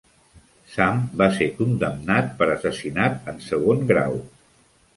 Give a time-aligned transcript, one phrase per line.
[0.75, 4.21] Sam va ser condemnat per assassinat en segon grau.